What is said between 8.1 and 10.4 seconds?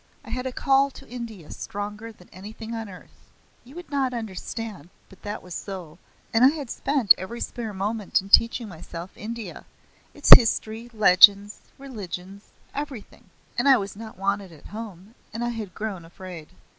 in teaching myself India its